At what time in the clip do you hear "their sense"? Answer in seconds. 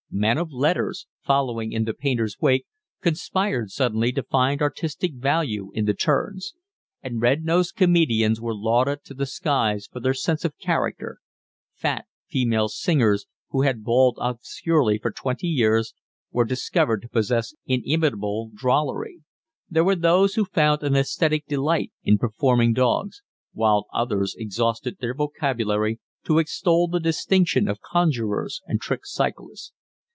10.01-10.43